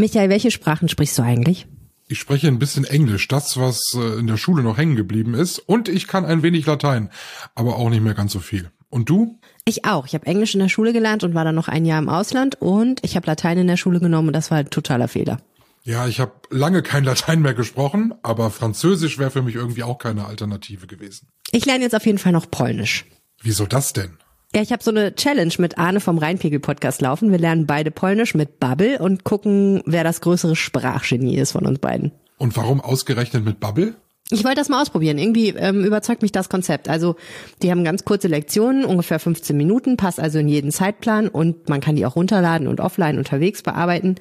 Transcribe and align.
Michael, 0.00 0.30
welche 0.30 0.50
Sprachen 0.50 0.88
sprichst 0.88 1.18
du 1.18 1.22
eigentlich? 1.22 1.66
Ich 2.08 2.18
spreche 2.18 2.48
ein 2.48 2.58
bisschen 2.58 2.84
Englisch, 2.84 3.28
das, 3.28 3.56
was 3.56 3.92
äh, 3.94 4.18
in 4.18 4.26
der 4.26 4.36
Schule 4.36 4.62
noch 4.62 4.78
hängen 4.78 4.96
geblieben 4.96 5.34
ist. 5.34 5.58
Und 5.60 5.88
ich 5.88 6.08
kann 6.08 6.24
ein 6.24 6.42
wenig 6.42 6.66
Latein, 6.66 7.10
aber 7.54 7.76
auch 7.76 7.88
nicht 7.88 8.02
mehr 8.02 8.14
ganz 8.14 8.32
so 8.32 8.40
viel. 8.40 8.70
Und 8.88 9.08
du? 9.08 9.38
Ich 9.64 9.84
auch. 9.84 10.06
Ich 10.06 10.14
habe 10.14 10.26
Englisch 10.26 10.54
in 10.54 10.60
der 10.60 10.68
Schule 10.68 10.92
gelernt 10.92 11.22
und 11.22 11.34
war 11.34 11.44
dann 11.44 11.54
noch 11.54 11.68
ein 11.68 11.84
Jahr 11.84 12.00
im 12.00 12.08
Ausland 12.08 12.60
und 12.60 12.98
ich 13.04 13.14
habe 13.14 13.28
Latein 13.28 13.58
in 13.58 13.68
der 13.68 13.76
Schule 13.76 14.00
genommen 14.00 14.28
und 14.28 14.34
das 14.34 14.50
war 14.50 14.58
ein 14.58 14.70
totaler 14.70 15.06
Fehler. 15.06 15.40
Ja, 15.84 16.08
ich 16.08 16.18
habe 16.18 16.32
lange 16.50 16.82
kein 16.82 17.04
Latein 17.10 17.42
mehr 17.42 17.54
gesprochen, 17.54 18.12
aber 18.22 18.50
Französisch 18.50 19.18
wäre 19.18 19.30
für 19.30 19.42
mich 19.42 19.54
irgendwie 19.54 19.84
auch 19.84 19.98
keine 19.98 20.24
Alternative 20.24 20.88
gewesen. 20.88 21.28
Ich 21.52 21.66
lerne 21.66 21.84
jetzt 21.84 21.94
auf 21.94 22.06
jeden 22.06 22.18
Fall 22.18 22.32
noch 22.32 22.50
Polnisch. 22.50 23.04
Wieso 23.42 23.66
das 23.66 23.92
denn? 23.92 24.16
Ja, 24.52 24.62
ich 24.62 24.72
habe 24.72 24.82
so 24.82 24.90
eine 24.90 25.14
Challenge 25.14 25.54
mit 25.58 25.78
Arne 25.78 26.00
vom 26.00 26.18
Rheinpegel-Podcast 26.18 27.00
laufen. 27.02 27.30
Wir 27.30 27.38
lernen 27.38 27.66
beide 27.66 27.92
Polnisch 27.92 28.34
mit 28.34 28.58
Bubble 28.58 28.98
und 28.98 29.22
gucken, 29.22 29.80
wer 29.86 30.02
das 30.02 30.20
größere 30.20 30.56
Sprachgenie 30.56 31.36
ist 31.36 31.52
von 31.52 31.66
uns 31.66 31.78
beiden. 31.78 32.10
Und 32.36 32.56
warum 32.56 32.80
ausgerechnet 32.80 33.44
mit 33.44 33.60
Bubble? 33.60 33.94
Ich 34.28 34.42
wollte 34.42 34.56
das 34.56 34.68
mal 34.68 34.82
ausprobieren. 34.82 35.18
Irgendwie 35.18 35.50
ähm, 35.50 35.84
überzeugt 35.84 36.22
mich 36.22 36.32
das 36.32 36.48
Konzept. 36.48 36.88
Also 36.88 37.14
die 37.62 37.70
haben 37.70 37.84
ganz 37.84 38.04
kurze 38.04 38.26
Lektionen, 38.26 38.84
ungefähr 38.84 39.20
15 39.20 39.56
Minuten, 39.56 39.96
passt 39.96 40.18
also 40.18 40.40
in 40.40 40.48
jeden 40.48 40.72
Zeitplan 40.72 41.28
und 41.28 41.68
man 41.68 41.80
kann 41.80 41.94
die 41.94 42.04
auch 42.04 42.16
runterladen 42.16 42.66
und 42.66 42.80
offline 42.80 43.18
unterwegs 43.18 43.62
bearbeiten. 43.62 44.16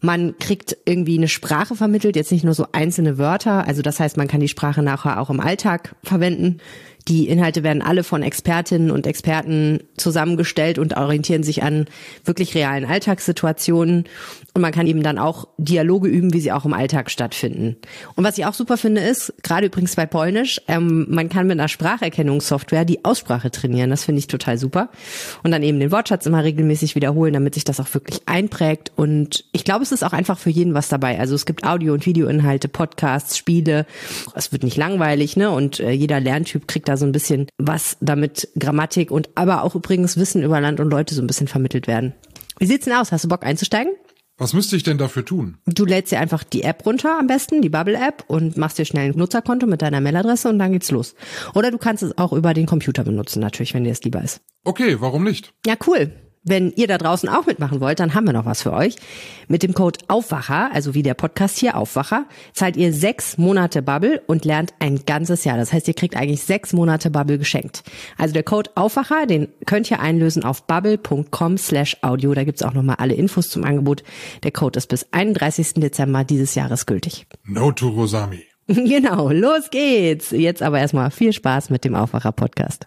Man 0.00 0.36
kriegt 0.38 0.76
irgendwie 0.84 1.16
eine 1.16 1.28
Sprache 1.28 1.76
vermittelt, 1.76 2.14
jetzt 2.14 2.30
nicht 2.30 2.44
nur 2.44 2.54
so 2.54 2.66
einzelne 2.72 3.18
Wörter. 3.18 3.66
Also 3.66 3.82
das 3.82 4.00
heißt, 4.00 4.16
man 4.16 4.28
kann 4.28 4.40
die 4.40 4.48
Sprache 4.48 4.82
nachher 4.82 5.18
auch 5.18 5.30
im 5.30 5.40
Alltag 5.40 5.96
verwenden. 6.02 6.58
Die 7.08 7.28
Inhalte 7.28 7.62
werden 7.62 7.82
alle 7.82 8.02
von 8.02 8.22
Expertinnen 8.22 8.90
und 8.90 9.06
Experten 9.06 9.80
zusammengestellt 9.96 10.78
und 10.78 10.96
orientieren 10.96 11.42
sich 11.42 11.62
an 11.62 11.84
wirklich 12.24 12.54
realen 12.54 12.86
Alltagssituationen. 12.86 14.04
Und 14.54 14.62
man 14.62 14.72
kann 14.72 14.86
eben 14.86 15.02
dann 15.02 15.18
auch 15.18 15.48
Dialoge 15.58 16.08
üben, 16.08 16.32
wie 16.32 16.40
sie 16.40 16.52
auch 16.52 16.64
im 16.64 16.72
Alltag 16.72 17.10
stattfinden. 17.10 17.76
Und 18.14 18.24
was 18.24 18.38
ich 18.38 18.46
auch 18.46 18.54
super 18.54 18.78
finde, 18.78 19.02
ist, 19.02 19.34
gerade 19.42 19.66
übrigens 19.66 19.96
bei 19.96 20.06
Polnisch, 20.06 20.62
ähm, 20.68 21.06
man 21.10 21.28
kann 21.28 21.46
mit 21.46 21.58
einer 21.58 21.68
Spracherkennungssoftware 21.68 22.84
die 22.84 23.04
Aussprache 23.04 23.50
trainieren. 23.50 23.90
Das 23.90 24.04
finde 24.04 24.20
ich 24.20 24.26
total 24.26 24.56
super. 24.56 24.88
Und 25.42 25.50
dann 25.50 25.62
eben 25.62 25.80
den 25.80 25.92
Wortschatz 25.92 26.24
immer 26.24 26.42
regelmäßig 26.42 26.94
wiederholen, 26.94 27.34
damit 27.34 27.54
sich 27.54 27.64
das 27.64 27.80
auch 27.80 27.92
wirklich 27.92 28.20
einprägt. 28.26 28.92
Und 28.96 29.44
ich 29.52 29.64
glaube, 29.64 29.82
es 29.82 29.92
ist 29.92 30.04
auch 30.04 30.12
einfach 30.12 30.38
für 30.38 30.50
jeden 30.50 30.72
was 30.72 30.88
dabei. 30.88 31.18
Also 31.18 31.34
es 31.34 31.44
gibt 31.44 31.64
Audio- 31.64 31.92
und 31.92 32.06
Videoinhalte, 32.06 32.68
Podcasts, 32.68 33.36
Spiele. 33.36 33.84
Es 34.34 34.52
wird 34.52 34.62
nicht 34.62 34.76
langweilig, 34.76 35.36
ne? 35.36 35.50
Und 35.50 35.80
äh, 35.80 35.90
jeder 35.90 36.20
Lerntyp 36.20 36.66
kriegt 36.66 36.88
da 36.88 36.93
so 36.96 37.06
ein 37.06 37.12
bisschen 37.12 37.46
was 37.58 37.96
damit 38.00 38.48
Grammatik 38.58 39.10
und 39.10 39.30
aber 39.34 39.62
auch 39.62 39.74
übrigens 39.74 40.16
Wissen 40.16 40.42
über 40.42 40.60
Land 40.60 40.80
und 40.80 40.90
Leute 40.90 41.14
so 41.14 41.22
ein 41.22 41.26
bisschen 41.26 41.48
vermittelt 41.48 41.86
werden. 41.86 42.14
Wie 42.58 42.66
sieht's 42.66 42.84
denn 42.84 42.94
aus? 42.94 43.12
Hast 43.12 43.24
du 43.24 43.28
Bock 43.28 43.44
einzusteigen? 43.44 43.92
Was 44.36 44.52
müsste 44.52 44.74
ich 44.74 44.82
denn 44.82 44.98
dafür 44.98 45.24
tun? 45.24 45.58
Du 45.66 45.84
lädst 45.84 46.10
dir 46.10 46.18
einfach 46.18 46.42
die 46.42 46.62
App 46.62 46.84
runter 46.84 47.18
am 47.20 47.28
besten, 47.28 47.62
die 47.62 47.68
Bubble-App 47.68 48.24
und 48.26 48.56
machst 48.56 48.78
dir 48.78 48.84
schnell 48.84 49.12
ein 49.12 49.16
Nutzerkonto 49.18 49.66
mit 49.66 49.80
deiner 49.80 50.00
Mailadresse 50.00 50.48
und 50.48 50.58
dann 50.58 50.72
geht's 50.72 50.90
los. 50.90 51.14
Oder 51.54 51.70
du 51.70 51.78
kannst 51.78 52.02
es 52.02 52.18
auch 52.18 52.32
über 52.32 52.52
den 52.52 52.66
Computer 52.66 53.04
benutzen, 53.04 53.38
natürlich, 53.38 53.74
wenn 53.74 53.84
dir 53.84 53.92
es 53.92 54.02
lieber 54.02 54.22
ist. 54.22 54.40
Okay, 54.64 54.96
warum 55.00 55.22
nicht? 55.22 55.54
Ja, 55.64 55.76
cool. 55.86 56.12
Wenn 56.46 56.72
ihr 56.76 56.86
da 56.86 56.98
draußen 56.98 57.26
auch 57.28 57.46
mitmachen 57.46 57.80
wollt, 57.80 58.00
dann 58.00 58.14
haben 58.14 58.26
wir 58.26 58.34
noch 58.34 58.44
was 58.44 58.62
für 58.62 58.72
euch. 58.74 58.96
Mit 59.48 59.62
dem 59.62 59.72
Code 59.72 59.98
Aufwacher, 60.08 60.70
also 60.74 60.92
wie 60.92 61.02
der 61.02 61.14
Podcast 61.14 61.58
hier 61.58 61.74
Aufwacher, 61.74 62.26
zahlt 62.52 62.76
ihr 62.76 62.92
sechs 62.92 63.38
Monate 63.38 63.80
Bubble 63.80 64.22
und 64.26 64.44
lernt 64.44 64.74
ein 64.78 65.00
ganzes 65.06 65.44
Jahr. 65.44 65.56
Das 65.56 65.72
heißt, 65.72 65.88
ihr 65.88 65.94
kriegt 65.94 66.16
eigentlich 66.16 66.42
sechs 66.42 66.74
Monate 66.74 67.10
Bubble 67.10 67.38
geschenkt. 67.38 67.82
Also 68.18 68.34
der 68.34 68.42
Code 68.42 68.70
Aufwacher, 68.74 69.24
den 69.26 69.48
könnt 69.64 69.90
ihr 69.90 70.00
einlösen 70.00 70.44
auf 70.44 70.66
bubble.com 70.66 71.56
slash 71.56 71.96
audio. 72.02 72.34
Da 72.34 72.44
gibt's 72.44 72.62
auch 72.62 72.74
nochmal 72.74 72.96
alle 72.98 73.14
Infos 73.14 73.48
zum 73.48 73.64
Angebot. 73.64 74.04
Der 74.42 74.52
Code 74.52 74.76
ist 74.76 74.88
bis 74.88 75.06
31. 75.12 75.74
Dezember 75.74 76.24
dieses 76.24 76.54
Jahres 76.54 76.84
gültig. 76.84 77.26
No 77.44 77.72
to 77.72 77.88
Rosami. 77.88 78.44
genau, 78.66 79.30
los 79.30 79.70
geht's. 79.70 80.30
Jetzt 80.30 80.62
aber 80.62 80.78
erstmal 80.78 81.10
viel 81.10 81.32
Spaß 81.32 81.70
mit 81.70 81.84
dem 81.84 81.94
Aufwacher 81.94 82.32
Podcast. 82.32 82.86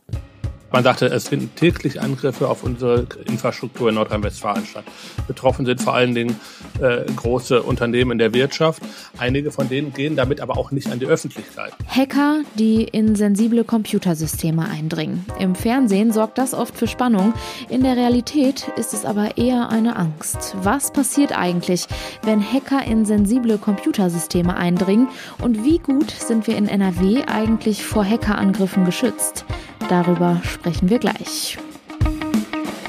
Man 0.72 0.84
sagte, 0.84 1.06
es 1.06 1.30
finden 1.30 1.50
täglich 1.56 2.02
Angriffe 2.02 2.50
auf 2.50 2.64
unsere 2.64 3.08
Infrastruktur 3.26 3.90
in 3.90 3.96
Nordrhein-Westfalen 3.96 4.66
statt. 4.66 4.84
Betroffen 5.26 5.66
sind 5.66 5.82
vor 5.82 5.94
allen 5.94 6.14
Dingen 6.14 6.38
äh, 6.82 7.06
große 7.16 7.64
Unternehmen 7.64 8.12
in 8.12 8.18
der 8.18 8.34
Wirtschaft. 8.34 8.82
Einige 9.18 9.52
von 9.52 9.70
denen 9.70 9.94
gehen 9.94 10.18
damit 10.18 10.42
aber 10.42 10.58
auch 10.58 10.72
nicht 10.72 10.92
an 10.92 11.00
die 11.00 11.06
Öffentlichkeit. 11.06 11.72
Hacker, 11.88 12.42
die 12.56 12.84
in 12.84 13.16
sensible 13.16 13.64
Computersysteme 13.64 14.68
eindringen. 14.68 15.26
Im 15.40 15.56
Fernsehen 15.56 16.12
sorgt 16.12 16.38
das 16.38 16.54
oft 16.54 16.76
für 16.76 16.88
Spannung. 16.88 17.34
In 17.70 17.84
der 17.84 17.96
Realität 17.96 18.68
ist 18.76 18.94
es 18.94 19.06
aber 19.06 19.38
eher 19.38 19.70
eine 19.70 19.96
Angst. 19.96 20.56
Was 20.64 20.92
passiert 20.92 21.38
eigentlich, 21.38 21.88
wenn 22.24 22.42
Hacker 22.42 22.84
in 22.84 23.06
sensible 23.06 23.58
Computersysteme 23.58 24.56
eindringen? 24.56 25.08
Und 25.42 25.64
wie 25.64 25.80
gut 25.80 26.12
sind 26.12 26.46
wir 26.46 26.58
in 26.58 26.68
NRW 26.68 27.24
eigentlich 27.26 27.86
vor 27.86 28.04
Hackerangriffen 28.04 28.84
geschützt? 28.84 29.46
Darüber 29.90 30.42
sprechen 30.44 30.90
wir 30.90 31.00
gleich. 31.00 31.58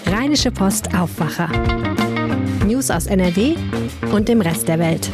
Rheinische 0.06 0.50
Post 0.50 0.96
Aufwacher. 0.96 1.48
News 2.66 2.90
aus 2.90 3.06
NRW 3.06 3.54
und 4.12 4.28
dem 4.28 4.40
Rest 4.40 4.66
der 4.66 4.80
Welt. 4.80 5.08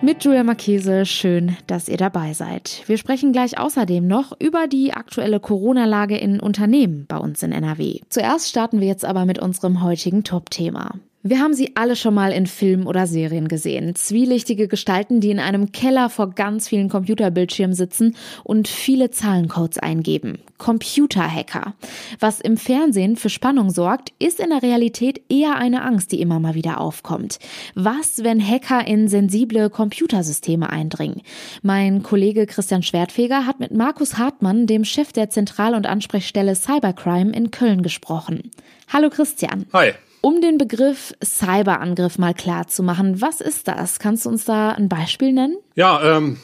Mit 0.00 0.24
Julia 0.24 0.42
Marchese, 0.42 1.06
schön, 1.06 1.56
dass 1.68 1.88
ihr 1.88 1.96
dabei 1.96 2.32
seid. 2.32 2.82
Wir 2.86 2.98
sprechen 2.98 3.30
gleich 3.32 3.56
außerdem 3.56 4.04
noch 4.04 4.32
über 4.40 4.66
die 4.66 4.92
aktuelle 4.92 5.38
Corona-Lage 5.38 6.16
in 6.16 6.40
Unternehmen 6.40 7.06
bei 7.06 7.18
uns 7.18 7.44
in 7.44 7.52
NRW. 7.52 8.00
Zuerst 8.08 8.48
starten 8.48 8.80
wir 8.80 8.88
jetzt 8.88 9.04
aber 9.04 9.26
mit 9.26 9.38
unserem 9.38 9.84
heutigen 9.84 10.24
Top-Thema. 10.24 10.96
Wir 11.24 11.38
haben 11.38 11.54
sie 11.54 11.76
alle 11.76 11.94
schon 11.94 12.14
mal 12.14 12.32
in 12.32 12.48
Filmen 12.48 12.88
oder 12.88 13.06
Serien 13.06 13.46
gesehen. 13.46 13.94
Zwielichtige 13.94 14.66
Gestalten, 14.66 15.20
die 15.20 15.30
in 15.30 15.38
einem 15.38 15.70
Keller 15.70 16.10
vor 16.10 16.30
ganz 16.30 16.66
vielen 16.66 16.88
Computerbildschirmen 16.88 17.76
sitzen 17.76 18.16
und 18.42 18.66
viele 18.66 19.12
Zahlencodes 19.12 19.78
eingeben. 19.78 20.38
Computerhacker. 20.58 21.74
Was 22.18 22.40
im 22.40 22.56
Fernsehen 22.56 23.14
für 23.14 23.28
Spannung 23.28 23.70
sorgt, 23.70 24.12
ist 24.18 24.40
in 24.40 24.50
der 24.50 24.64
Realität 24.64 25.22
eher 25.28 25.54
eine 25.54 25.82
Angst, 25.82 26.10
die 26.10 26.20
immer 26.20 26.40
mal 26.40 26.54
wieder 26.54 26.80
aufkommt. 26.80 27.38
Was, 27.76 28.24
wenn 28.24 28.44
Hacker 28.44 28.84
in 28.84 29.06
sensible 29.06 29.70
Computersysteme 29.70 30.70
eindringen? 30.70 31.22
Mein 31.62 32.02
Kollege 32.02 32.46
Christian 32.46 32.82
Schwertfeger 32.82 33.46
hat 33.46 33.60
mit 33.60 33.72
Markus 33.72 34.18
Hartmann, 34.18 34.66
dem 34.66 34.84
Chef 34.84 35.12
der 35.12 35.30
Zentral- 35.30 35.76
und 35.76 35.86
Ansprechstelle 35.86 36.56
Cybercrime 36.56 37.32
in 37.32 37.52
Köln 37.52 37.84
gesprochen. 37.84 38.50
Hallo 38.92 39.08
Christian. 39.08 39.66
Hi. 39.72 39.92
Um 40.24 40.40
den 40.40 40.56
Begriff 40.56 41.12
Cyberangriff 41.20 42.16
mal 42.16 42.32
klar 42.32 42.68
zu 42.68 42.84
machen, 42.84 43.20
was 43.20 43.40
ist 43.40 43.66
das? 43.66 43.98
Kannst 43.98 44.24
du 44.24 44.28
uns 44.28 44.44
da 44.44 44.70
ein 44.70 44.88
Beispiel 44.88 45.32
nennen? 45.32 45.56
Ja, 45.74 46.16
ähm, 46.16 46.38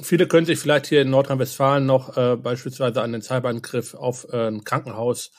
viele 0.00 0.28
können 0.28 0.46
sich 0.46 0.60
vielleicht 0.60 0.86
hier 0.86 1.02
in 1.02 1.10
Nordrhein-Westfalen 1.10 1.84
noch 1.84 2.16
äh, 2.16 2.36
beispielsweise 2.36 3.02
an 3.02 3.10
den 3.10 3.22
Cyberangriff 3.22 3.94
auf 3.94 4.28
äh, 4.32 4.46
ein 4.46 4.62
Krankenhaus 4.62 5.32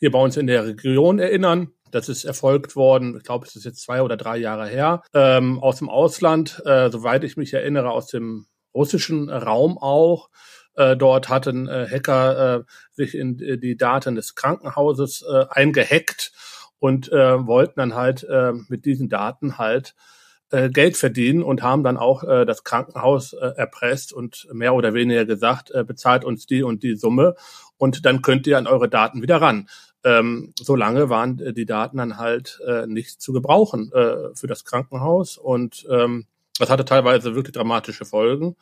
hier 0.00 0.10
bei 0.10 0.18
uns 0.18 0.38
in 0.38 0.46
der 0.46 0.64
Region 0.64 1.18
erinnern. 1.18 1.68
Das 1.90 2.08
ist 2.08 2.24
erfolgt 2.24 2.76
worden, 2.76 3.14
ich 3.18 3.24
glaube, 3.24 3.46
es 3.46 3.54
ist 3.54 3.66
jetzt 3.66 3.82
zwei 3.82 4.00
oder 4.00 4.16
drei 4.16 4.38
Jahre 4.38 4.66
her, 4.66 5.02
ähm, 5.12 5.60
aus 5.60 5.76
dem 5.76 5.90
Ausland, 5.90 6.62
äh, 6.64 6.90
soweit 6.90 7.24
ich 7.24 7.36
mich 7.36 7.52
erinnere, 7.52 7.90
aus 7.90 8.06
dem 8.06 8.46
russischen 8.74 9.28
Raum 9.28 9.76
auch. 9.76 10.30
Äh, 10.76 10.96
dort 10.96 11.28
hatten 11.28 11.68
äh, 11.68 11.86
Hacker 11.90 12.60
äh, 12.60 12.62
sich 12.92 13.14
in 13.14 13.38
äh, 13.38 13.58
die 13.58 13.76
Daten 13.76 14.14
des 14.14 14.34
Krankenhauses 14.34 15.22
äh, 15.30 15.44
eingehackt 15.50 16.32
und 16.78 17.10
äh, 17.12 17.46
wollten 17.46 17.80
dann 17.80 17.94
halt 17.94 18.24
äh, 18.24 18.52
mit 18.68 18.84
diesen 18.84 19.08
Daten 19.08 19.58
halt 19.58 19.94
äh, 20.50 20.70
Geld 20.70 20.96
verdienen 20.96 21.42
und 21.42 21.62
haben 21.62 21.82
dann 21.82 21.96
auch 21.96 22.22
äh, 22.24 22.44
das 22.44 22.64
Krankenhaus 22.64 23.32
äh, 23.32 23.52
erpresst 23.56 24.12
und 24.12 24.46
mehr 24.52 24.74
oder 24.74 24.94
weniger 24.94 25.24
gesagt, 25.24 25.70
äh, 25.70 25.84
bezahlt 25.84 26.24
uns 26.24 26.46
die 26.46 26.62
und 26.62 26.82
die 26.82 26.96
Summe 26.96 27.34
und 27.76 28.04
dann 28.06 28.22
könnt 28.22 28.46
ihr 28.46 28.58
an 28.58 28.66
eure 28.66 28.88
Daten 28.88 29.22
wieder 29.22 29.40
ran. 29.40 29.68
Ähm, 30.04 30.52
solange 30.60 31.08
waren 31.08 31.40
äh, 31.40 31.52
die 31.54 31.66
Daten 31.66 31.96
dann 31.96 32.18
halt 32.18 32.60
äh, 32.66 32.86
nicht 32.86 33.22
zu 33.22 33.32
gebrauchen 33.32 33.90
äh, 33.92 34.34
für 34.34 34.46
das 34.46 34.64
Krankenhaus 34.64 35.38
und 35.38 35.86
ähm, 35.90 36.26
das 36.58 36.70
hatte 36.70 36.84
teilweise 36.84 37.34
wirklich 37.34 37.54
dramatische 37.54 38.04
Folgen. 38.04 38.56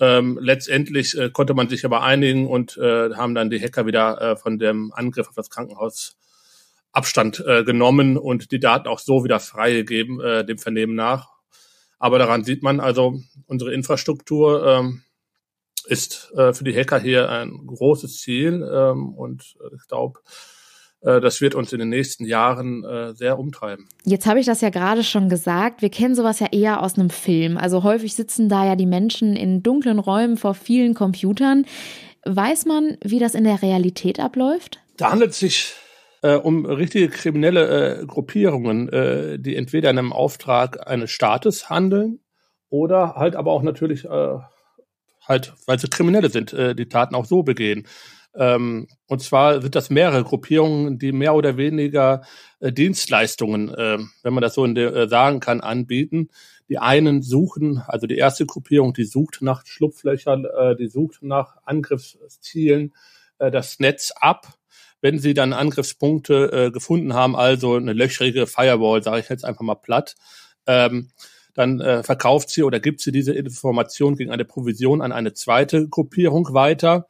Ähm, 0.00 0.38
letztendlich 0.40 1.16
äh, 1.16 1.30
konnte 1.30 1.52
man 1.52 1.68
sich 1.68 1.84
aber 1.84 2.02
einigen 2.02 2.48
und 2.48 2.78
äh, 2.78 3.14
haben 3.14 3.34
dann 3.34 3.50
die 3.50 3.60
Hacker 3.60 3.84
wieder 3.84 4.20
äh, 4.20 4.36
von 4.36 4.58
dem 4.58 4.92
Angriff 4.94 5.28
auf 5.28 5.34
das 5.34 5.50
Krankenhaus 5.50 6.16
Abstand 6.92 7.42
äh, 7.46 7.64
genommen 7.64 8.16
und 8.16 8.52
die 8.52 8.60
Daten 8.60 8.88
auch 8.88 8.98
so 8.98 9.24
wieder 9.24 9.40
freigegeben, 9.40 10.20
äh, 10.20 10.44
dem 10.44 10.58
Vernehmen 10.58 10.94
nach. 10.94 11.28
Aber 11.98 12.18
daran 12.18 12.44
sieht 12.44 12.62
man 12.62 12.80
also, 12.80 13.20
unsere 13.46 13.72
Infrastruktur 13.72 14.66
ähm, 14.66 15.02
ist 15.86 16.32
äh, 16.36 16.52
für 16.52 16.64
die 16.64 16.74
Hacker 16.74 16.98
hier 16.98 17.28
ein 17.28 17.66
großes 17.66 18.18
Ziel 18.18 18.68
ähm, 18.72 19.14
und 19.14 19.56
äh, 19.60 19.76
ich 19.76 19.86
glaube, 19.86 20.20
äh, 21.02 21.20
das 21.20 21.40
wird 21.40 21.54
uns 21.54 21.72
in 21.72 21.78
den 21.78 21.88
nächsten 21.88 22.24
Jahren 22.24 22.84
äh, 22.84 23.14
sehr 23.14 23.38
umtreiben. 23.38 23.88
Jetzt 24.04 24.26
habe 24.26 24.40
ich 24.40 24.46
das 24.46 24.60
ja 24.60 24.70
gerade 24.70 25.04
schon 25.04 25.28
gesagt. 25.28 25.82
Wir 25.82 25.90
kennen 25.90 26.14
sowas 26.14 26.40
ja 26.40 26.48
eher 26.50 26.82
aus 26.82 26.98
einem 26.98 27.10
Film. 27.10 27.56
Also 27.56 27.82
häufig 27.82 28.14
sitzen 28.14 28.48
da 28.48 28.66
ja 28.66 28.76
die 28.76 28.86
Menschen 28.86 29.36
in 29.36 29.62
dunklen 29.62 29.98
Räumen 29.98 30.36
vor 30.36 30.54
vielen 30.54 30.94
Computern. 30.94 31.66
Weiß 32.24 32.66
man, 32.66 32.98
wie 33.02 33.18
das 33.18 33.34
in 33.34 33.44
der 33.44 33.62
Realität 33.62 34.20
abläuft? 34.20 34.80
Da 34.96 35.10
handelt 35.10 35.30
es 35.30 35.38
sich 35.38 35.74
äh, 36.22 36.34
um 36.34 36.66
richtige 36.66 37.08
kriminelle 37.08 38.00
äh, 38.00 38.06
Gruppierungen, 38.06 38.88
äh, 38.88 39.38
die 39.38 39.56
entweder 39.56 39.90
in 39.90 39.98
einem 39.98 40.12
Auftrag 40.12 40.86
eines 40.86 41.10
Staates 41.10 41.70
handeln 41.70 42.20
oder 42.68 43.14
halt 43.14 43.36
aber 43.36 43.52
auch 43.52 43.62
natürlich 43.62 44.04
äh, 44.04 44.38
halt, 45.26 45.54
weil 45.66 45.78
sie 45.78 45.88
Kriminelle 45.88 46.30
sind, 46.30 46.52
äh, 46.52 46.74
die 46.74 46.88
Taten 46.88 47.14
auch 47.14 47.24
so 47.24 47.42
begehen. 47.42 47.86
Ähm, 48.34 48.86
und 49.06 49.22
zwar 49.22 49.60
sind 49.60 49.74
das 49.74 49.90
mehrere 49.90 50.22
Gruppierungen, 50.22 50.98
die 50.98 51.12
mehr 51.12 51.34
oder 51.34 51.56
weniger 51.56 52.22
äh, 52.60 52.72
Dienstleistungen, 52.72 53.74
äh, 53.74 53.98
wenn 54.22 54.34
man 54.34 54.42
das 54.42 54.54
so 54.54 54.66
der, 54.66 54.94
äh, 54.94 55.08
sagen 55.08 55.40
kann, 55.40 55.60
anbieten. 55.60 56.28
Die 56.68 56.78
einen 56.78 57.22
suchen, 57.22 57.82
also 57.88 58.06
die 58.06 58.16
erste 58.16 58.46
Gruppierung, 58.46 58.94
die 58.94 59.04
sucht 59.04 59.42
nach 59.42 59.66
Schlupflöchern, 59.66 60.44
äh, 60.44 60.76
die 60.76 60.86
sucht 60.86 61.22
nach 61.22 61.56
Angriffszielen, 61.64 62.94
äh, 63.38 63.50
das 63.50 63.80
Netz 63.80 64.12
ab. 64.14 64.46
Wenn 65.00 65.18
sie 65.18 65.34
dann 65.34 65.52
Angriffspunkte 65.52 66.52
äh, 66.52 66.70
gefunden 66.70 67.14
haben, 67.14 67.36
also 67.36 67.74
eine 67.76 67.92
löchrige 67.92 68.46
Firewall, 68.46 69.02
sage 69.02 69.20
ich 69.20 69.28
jetzt 69.28 69.44
einfach 69.44 69.62
mal 69.62 69.74
platt, 69.74 70.14
ähm, 70.66 71.10
dann 71.54 71.80
äh, 71.80 72.02
verkauft 72.02 72.50
sie 72.50 72.62
oder 72.62 72.80
gibt 72.80 73.00
sie 73.00 73.12
diese 73.12 73.32
Information 73.32 74.16
gegen 74.16 74.30
eine 74.30 74.44
Provision 74.44 75.02
an 75.02 75.12
eine 75.12 75.32
zweite 75.32 75.88
Gruppierung 75.88 76.52
weiter. 76.52 77.06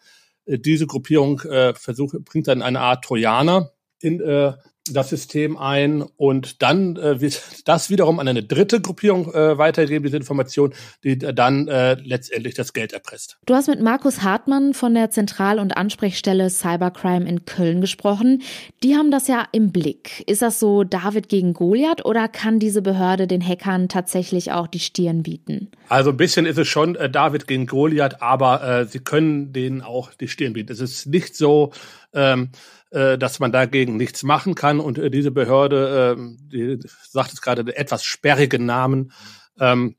Äh, 0.47 0.59
diese 0.59 0.87
Gruppierung 0.87 1.41
äh, 1.41 1.75
versucht, 1.75 2.17
bringt 2.25 2.49
dann 2.49 2.63
eine 2.63 2.81
Art 2.81 3.05
Trojaner 3.05 3.73
in 4.01 4.21
äh, 4.21 4.55
das 4.95 5.11
System 5.11 5.57
ein 5.57 6.03
und 6.03 6.63
dann 6.63 6.97
äh, 6.97 7.21
wird 7.21 7.43
das 7.65 7.91
wiederum 7.91 8.19
an 8.19 8.29
eine 8.29 8.43
dritte 8.43 8.81
Gruppierung 8.81 9.33
äh, 9.33 9.59
weitergeben, 9.59 10.05
diese 10.05 10.17
Information, 10.17 10.73
die 11.05 11.19
dann 11.19 11.69
äh, 11.69 11.95
letztendlich 11.95 12.55
das 12.55 12.73
Geld 12.73 12.93
erpresst. 12.93 13.39
Du 13.47 13.55
hast 13.55 13.69
mit 13.69 13.81
Markus 13.81 14.23
Hartmann 14.23 14.75
von 14.75 14.95
der 14.95 15.11
Zentral- 15.11 15.59
und 15.59 15.77
Ansprechstelle 15.77 16.51
Cybercrime 16.51 17.29
in 17.29 17.45
Köln 17.45 17.81
gesprochen. 17.81 18.43
Die 18.83 18.97
haben 18.97 19.11
das 19.11 19.29
ja 19.29 19.47
im 19.53 19.73
Blick. 19.73 20.25
Ist 20.27 20.43
das 20.43 20.61
so 20.61 20.85
David 20.85 21.29
gegen 21.29 21.55
Goliath 21.55 22.05
oder 22.05 22.29
kann 22.29 22.59
diese 22.59 22.83
Behörde 22.83 23.27
den 23.27 23.47
Hackern 23.47 23.89
tatsächlich 23.89 24.53
auch 24.53 24.67
die 24.67 24.79
Stirn 24.79 25.23
bieten? 25.23 25.71
Also 25.89 26.11
ein 26.11 26.17
bisschen 26.17 26.47
ist 26.47 26.59
es 26.59 26.69
schon 26.69 26.95
äh, 26.97 27.11
David 27.11 27.47
gegen 27.47 27.67
Goliath, 27.67 28.23
aber 28.23 28.63
äh, 28.63 28.87
sie 28.87 29.01
können 29.01 29.53
denen 29.53 29.83
auch 29.83 30.13
die 30.15 30.29
Stirn 30.29 30.53
bieten. 30.53 30.73
Es 30.73 30.81
ist 30.81 31.07
nicht 31.07 31.37
so, 31.37 31.73
ähm, 32.13 32.51
äh, 32.91 33.19
dass 33.19 33.39
man 33.39 33.53
dagegen 33.53 33.97
nichts 33.97 34.23
machen 34.23 34.55
kann. 34.55 34.81
Und 34.81 34.99
äh, 34.99 35.11
diese 35.11 35.31
Behörde, 35.31 36.17
äh, 36.19 36.37
die 36.53 36.79
sagt 37.09 37.33
es 37.33 37.41
gerade, 37.41 37.77
etwas 37.77 38.05
sperrigen 38.05 38.67
Namen, 38.67 39.13
ähm, 39.59 39.97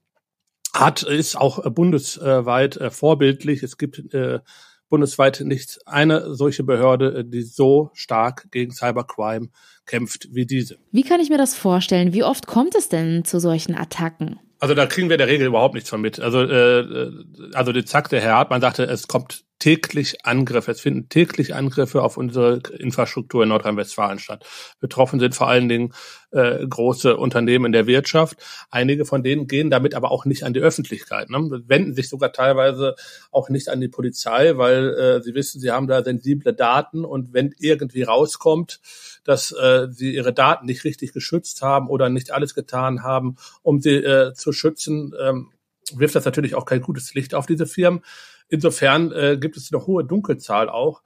hat, 0.74 1.04
ist 1.04 1.36
auch 1.36 1.64
bundesweit 1.72 2.78
äh, 2.78 2.92
vorbildlich. 2.92 3.64
Es 3.64 3.78
gibt 3.78 4.14
äh, 4.14 4.40
bundesweit 4.90 5.42
nicht 5.42 5.80
eine 5.86 6.36
solche 6.36 6.64
Behörde, 6.64 7.20
äh, 7.20 7.26
die 7.26 7.42
so 7.42 7.90
stark 7.94 8.48
gegen 8.52 8.72
Cybercrime 8.72 9.50
kämpft 9.86 10.28
wie 10.32 10.46
diese. 10.46 10.78
Wie 10.92 11.04
kann 11.04 11.20
ich 11.20 11.30
mir 11.30 11.38
das 11.38 11.56
vorstellen? 11.56 12.14
Wie 12.14 12.24
oft 12.24 12.48
kommt 12.48 12.76
es 12.76 12.90
denn 12.90 13.26
zu 13.26 13.40
solchen 13.40 13.76
Attacken? 13.76 14.40
Also 14.62 14.76
da 14.76 14.86
kriegen 14.86 15.10
wir 15.10 15.16
in 15.16 15.20
der 15.20 15.28
Regel 15.28 15.48
überhaupt 15.48 15.74
nichts 15.74 15.90
von 15.90 16.02
mit. 16.02 16.20
Also, 16.20 16.44
äh, 16.44 17.12
also 17.54 17.74
die 17.74 17.84
Zack, 17.84 18.10
der 18.10 18.22
Herr 18.22 18.36
Hartmann 18.36 18.62
sagte, 18.62 18.84
es 18.84 19.08
kommt 19.08 19.44
täglich 19.58 20.24
Angriffe, 20.24 20.72
es 20.72 20.82
finden 20.82 21.10
täglich 21.10 21.56
Angriffe 21.56 22.04
auf 22.04 22.16
unsere 22.16 22.62
Infrastruktur 22.78 23.42
in 23.42 23.50
Nordrhein-Westfalen 23.50 24.20
statt. 24.20 24.46
Betroffen 24.80 25.20
sind 25.20 25.34
vor 25.34 25.48
allen 25.48 25.68
Dingen 25.68 25.94
äh, 26.30 26.66
große 26.68 27.18
Unternehmen 27.18 27.66
in 27.66 27.72
der 27.72 27.88
Wirtschaft. 27.88 28.38
Einige 28.70 29.06
von 29.06 29.24
denen 29.24 29.48
gehen 29.48 29.72
damit 29.72 29.96
aber 29.96 30.12
auch 30.12 30.26
nicht 30.26 30.44
an 30.44 30.54
die 30.54 30.60
Öffentlichkeit, 30.60 31.32
ne? 31.32 31.64
wenden 31.66 31.96
sich 31.96 32.08
sogar 32.08 32.32
teilweise 32.32 32.96
auch 33.32 33.50
nicht 33.50 33.68
an 33.70 33.82
die 33.82 33.88
Polizei, 33.88 34.58
weil 34.58 34.90
äh, 34.94 35.22
sie 35.24 35.34
wissen, 35.34 35.60
sie 35.60 35.72
haben 35.72 35.88
da 35.88 36.04
sensible 36.04 36.54
Daten 36.54 37.04
und 37.04 37.34
wenn 37.34 37.54
irgendwie 37.58 38.04
rauskommt, 38.04 38.80
dass 39.24 39.52
äh, 39.52 39.88
sie 39.90 40.16
ihre 40.16 40.34
Daten 40.34 40.66
nicht 40.66 40.84
richtig 40.84 41.14
geschützt 41.14 41.62
haben 41.62 41.88
oder 41.88 42.10
nicht 42.10 42.32
alles 42.32 42.56
getan 42.56 43.04
haben, 43.04 43.36
um 43.62 43.80
sie 43.80 43.96
äh, 43.96 44.34
zu 44.34 44.52
schützen, 44.52 45.14
ähm, 45.20 45.52
wirft 45.94 46.16
das 46.16 46.26
natürlich 46.26 46.56
auch 46.56 46.66
kein 46.66 46.82
gutes 46.82 47.14
Licht 47.14 47.34
auf 47.34 47.46
diese 47.46 47.66
Firmen. 47.66 48.02
Insofern 48.48 49.12
äh, 49.12 49.38
gibt 49.40 49.58
es 49.58 49.72
eine 49.72 49.86
hohe 49.86 50.04
Dunkelzahl 50.04 50.70
auch 50.70 51.02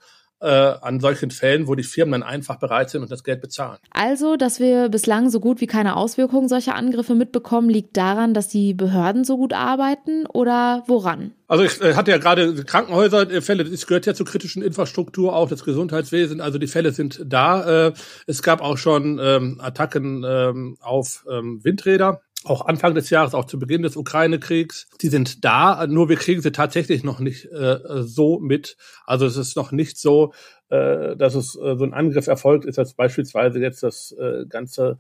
äh, 0.46 0.76
an 0.82 1.00
solchen 1.00 1.32
Fällen, 1.32 1.68
wo 1.68 1.76
die 1.76 1.84
Firmen 1.84 2.16
dann 2.16 2.24
einfach 2.24 2.58
bereit 2.58 2.90
sind 2.90 3.02
und 3.02 3.12
das 3.12 3.24
Geld 3.24 3.42
bezahlen. 3.42 3.78
Also, 3.92 4.38
dass 4.38 4.60
wir 4.60 4.90
bislang 4.90 5.30
so 5.30 5.40
gut 5.40 5.60
wie 5.60 5.68
keine 5.68 5.96
Auswirkungen 5.96 6.48
solcher 6.48 6.76
Angriffe 6.76 7.16
mitbekommen, 7.16 7.70
liegt 7.70 7.98
daran, 7.98 8.34
dass 8.34 8.48
die 8.48 8.74
Behörden 8.74 9.24
so 9.24 9.38
gut 9.38 9.54
arbeiten 9.54 10.26
oder 10.28 10.84
woran? 10.88 11.32
Also 11.48 11.64
ich 11.64 11.82
äh, 11.82 11.96
hatte 11.96 12.12
ja 12.12 12.18
gerade 12.18 12.64
Krankenhäuser, 12.64 13.30
äh, 13.32 13.42
Fälle, 13.42 13.66
das 13.66 13.88
gehört 13.88 14.06
ja 14.06 14.14
zur 14.14 14.26
kritischen 14.26 14.64
Infrastruktur, 14.64 15.36
auch 15.36 15.50
das 15.50 15.64
Gesundheitswesen, 15.64 16.42
also 16.42 16.58
die 16.58 16.68
Fälle 16.68 16.92
sind 16.92 17.22
da. 17.26 17.88
Äh, 17.88 17.94
es 18.28 18.42
gab 18.42 18.62
auch 18.62 18.78
schon 18.78 19.20
ähm, 19.22 19.60
Attacken 19.62 20.24
ähm, 20.28 20.78
auf 20.82 21.26
ähm, 21.30 21.64
Windräder 21.64 22.22
auch 22.46 22.66
Anfang 22.66 22.96
des 22.96 23.10
Jahres, 23.10 23.34
auch 23.34 23.46
zu 23.46 23.60
Beginn 23.60 23.82
des 23.82 23.98
Ukraine-Kriegs. 23.98 24.88
Die 25.02 25.10
sind 25.10 25.44
da, 25.44 25.88
nur 25.88 26.10
wir 26.10 26.16
kriegen 26.16 26.42
sie 26.42 26.52
tatsächlich 26.52 27.04
noch 27.04 27.20
nicht 27.20 27.46
äh, 27.46 27.80
so 28.02 28.40
mit. 28.40 28.78
Also 29.06 29.26
es 29.26 29.38
ist 29.38 29.56
noch 29.56 29.72
nicht 29.72 29.98
so, 29.98 30.34
äh, 30.70 31.16
dass 31.16 31.36
es 31.36 31.56
äh, 31.56 31.76
so 31.78 31.84
ein 31.84 31.94
Angriff 31.94 32.28
erfolgt 32.28 32.66
ist, 32.66 32.80
als 32.80 32.94
beispielsweise 32.94 33.60
jetzt 33.60 33.84
das 33.84 34.16
äh, 34.20 34.46
ganze 34.48 34.98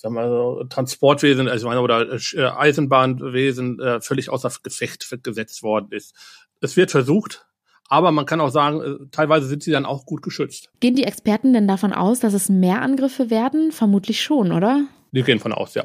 sagen 0.00 0.14
wir 0.14 0.28
so, 0.28 0.64
Transportwesen, 0.64 1.46
also 1.46 1.68
meine, 1.68 1.82
oder 1.82 2.10
äh, 2.10 2.46
Eisenbahnwesen 2.56 3.78
äh, 3.80 4.00
völlig 4.00 4.30
außer 4.30 4.50
Gefecht 4.62 5.06
gesetzt 5.22 5.62
worden 5.62 5.88
ist. 5.90 6.14
Es 6.62 6.76
wird 6.76 6.90
versucht, 6.90 7.46
aber 7.88 8.12
man 8.12 8.24
kann 8.24 8.40
auch 8.40 8.50
sagen, 8.50 8.80
äh, 8.80 9.06
teilweise 9.10 9.46
sind 9.46 9.62
sie 9.62 9.72
dann 9.72 9.84
auch 9.84 10.06
gut 10.06 10.22
geschützt. 10.22 10.70
Gehen 10.80 10.94
die 10.94 11.04
Experten 11.04 11.52
denn 11.52 11.68
davon 11.68 11.92
aus, 11.92 12.20
dass 12.20 12.32
es 12.32 12.48
mehr 12.48 12.80
Angriffe 12.80 13.28
werden? 13.28 13.72
Vermutlich 13.72 14.22
schon, 14.22 14.52
oder? 14.52 14.86
Die 15.12 15.22
gehen 15.22 15.40
von 15.40 15.52
aus, 15.52 15.74
ja. 15.74 15.84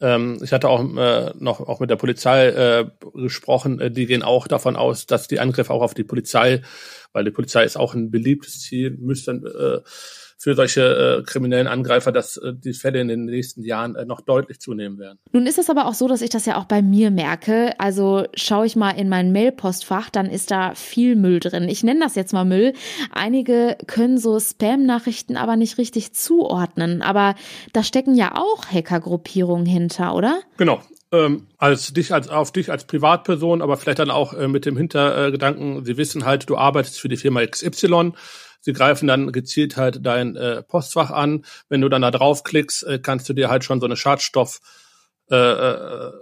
Ähm, 0.00 0.38
ich 0.42 0.52
hatte 0.52 0.68
auch 0.68 0.80
äh, 0.96 1.32
noch 1.38 1.60
auch 1.60 1.80
mit 1.80 1.90
der 1.90 1.96
Polizei 1.96 2.48
äh, 2.48 2.86
gesprochen. 3.14 3.80
Äh, 3.80 3.90
die 3.90 4.06
gehen 4.06 4.22
auch 4.22 4.48
davon 4.48 4.76
aus, 4.76 5.06
dass 5.06 5.28
die 5.28 5.40
Angriffe 5.40 5.72
auch 5.72 5.82
auf 5.82 5.94
die 5.94 6.04
Polizei, 6.04 6.62
weil 7.12 7.24
die 7.24 7.30
Polizei 7.30 7.64
ist 7.64 7.76
auch 7.76 7.94
ein 7.94 8.10
beliebtes 8.10 8.60
Ziel, 8.60 8.90
müssten 8.90 9.46
äh, 9.46 9.80
für 10.44 10.54
solche 10.54 10.82
äh, 10.82 11.22
kriminellen 11.22 11.66
Angreifer, 11.66 12.12
dass 12.12 12.36
äh, 12.36 12.52
die 12.52 12.74
Fälle 12.74 13.00
in 13.00 13.08
den 13.08 13.24
nächsten 13.24 13.62
Jahren 13.62 13.96
äh, 13.96 14.04
noch 14.04 14.20
deutlich 14.20 14.60
zunehmen 14.60 14.98
werden. 14.98 15.18
Nun 15.32 15.46
ist 15.46 15.56
es 15.56 15.70
aber 15.70 15.86
auch 15.86 15.94
so, 15.94 16.06
dass 16.06 16.20
ich 16.20 16.28
das 16.28 16.44
ja 16.44 16.58
auch 16.58 16.66
bei 16.66 16.82
mir 16.82 17.10
merke. 17.10 17.72
Also 17.80 18.26
schaue 18.34 18.66
ich 18.66 18.76
mal 18.76 18.90
in 18.90 19.08
mein 19.08 19.32
Mailpostfach, 19.32 20.10
dann 20.10 20.26
ist 20.26 20.50
da 20.50 20.74
viel 20.74 21.16
Müll 21.16 21.40
drin. 21.40 21.66
Ich 21.70 21.82
nenne 21.82 22.00
das 22.00 22.14
jetzt 22.14 22.34
mal 22.34 22.44
Müll. 22.44 22.74
Einige 23.10 23.78
können 23.86 24.18
so 24.18 24.38
Spam-Nachrichten 24.38 25.38
aber 25.38 25.56
nicht 25.56 25.78
richtig 25.78 26.12
zuordnen. 26.12 27.00
Aber 27.00 27.36
da 27.72 27.82
stecken 27.82 28.14
ja 28.14 28.36
auch 28.36 28.66
Hackergruppierungen 28.66 29.64
hinter, 29.64 30.14
oder? 30.14 30.40
Genau 30.58 30.82
ähm, 31.10 31.46
als 31.56 31.94
dich 31.94 32.12
als 32.12 32.28
auf 32.28 32.52
dich 32.52 32.70
als 32.70 32.84
Privatperson, 32.84 33.62
aber 33.62 33.78
vielleicht 33.78 34.00
dann 34.00 34.10
auch 34.10 34.34
äh, 34.34 34.48
mit 34.48 34.66
dem 34.66 34.76
Hintergedanken, 34.76 35.84
sie 35.84 35.96
wissen 35.96 36.26
halt, 36.26 36.50
du 36.50 36.56
arbeitest 36.56 37.00
für 37.00 37.08
die 37.08 37.16
Firma 37.16 37.46
XY, 37.46 38.12
Sie 38.64 38.72
greifen 38.72 39.06
dann 39.06 39.30
gezielt 39.30 39.76
halt 39.76 40.06
dein 40.06 40.36
äh, 40.36 40.62
Postfach 40.62 41.10
an. 41.10 41.44
Wenn 41.68 41.82
du 41.82 41.90
dann 41.90 42.00
da 42.00 42.10
draufklickst, 42.10 42.86
äh, 42.86 42.98
kannst 42.98 43.28
du 43.28 43.34
dir 43.34 43.50
halt 43.50 43.62
schon 43.62 43.78
so 43.78 43.84
eine 43.84 43.94
Schadstoff, 43.94 44.60
äh, 45.30 45.36
äh, 45.36 46.12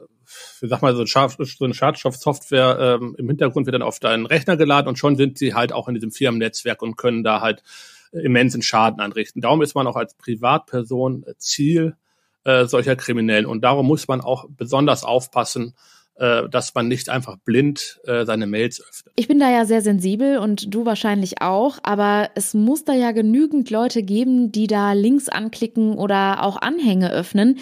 sag 0.62 0.82
mal, 0.82 0.96
so, 0.96 1.04
so 1.04 1.64
eine 1.64 1.72
Schadstoffsoftware 1.72 2.98
ähm, 3.00 3.14
im 3.16 3.28
Hintergrund 3.28 3.66
wird 3.66 3.74
dann 3.74 3.82
auf 3.82 4.00
deinen 4.00 4.26
Rechner 4.26 4.56
geladen 4.56 4.88
und 4.88 4.98
schon 4.98 5.14
sind 5.14 5.38
sie 5.38 5.54
halt 5.54 5.72
auch 5.72 5.86
in 5.86 5.94
diesem 5.94 6.10
Firmennetzwerk 6.10 6.82
und 6.82 6.96
können 6.96 7.22
da 7.22 7.40
halt 7.40 7.62
äh, 8.10 8.18
immensen 8.18 8.60
Schaden 8.60 8.98
anrichten. 8.98 9.40
Darum 9.40 9.62
ist 9.62 9.76
man 9.76 9.86
auch 9.86 9.96
als 9.96 10.14
Privatperson 10.14 11.24
Ziel 11.38 11.94
äh, 12.42 12.64
solcher 12.64 12.96
Kriminellen 12.96 13.46
und 13.46 13.60
darum 13.60 13.86
muss 13.86 14.08
man 14.08 14.20
auch 14.20 14.46
besonders 14.48 15.04
aufpassen, 15.04 15.76
dass 16.16 16.74
man 16.74 16.88
nicht 16.88 17.08
einfach 17.08 17.36
blind 17.44 18.00
äh, 18.04 18.24
seine 18.24 18.46
Mails 18.46 18.80
öffnet. 18.80 19.12
Ich 19.16 19.28
bin 19.28 19.40
da 19.40 19.50
ja 19.50 19.64
sehr 19.64 19.82
sensibel 19.82 20.38
und 20.38 20.72
du 20.72 20.84
wahrscheinlich 20.84 21.40
auch, 21.40 21.78
aber 21.82 22.30
es 22.34 22.54
muss 22.54 22.84
da 22.84 22.92
ja 22.92 23.12
genügend 23.12 23.70
Leute 23.70 24.02
geben, 24.02 24.52
die 24.52 24.66
da 24.66 24.92
Links 24.92 25.28
anklicken 25.28 25.94
oder 25.94 26.42
auch 26.42 26.60
Anhänge 26.60 27.10
öffnen. 27.10 27.58